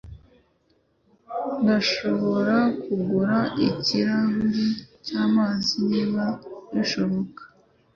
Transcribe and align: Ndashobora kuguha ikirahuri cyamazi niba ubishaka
Ndashobora 1.61 2.57
kuguha 2.83 3.39
ikirahuri 3.69 4.65
cyamazi 5.05 5.75
niba 5.89 6.23
ubishaka 6.71 7.41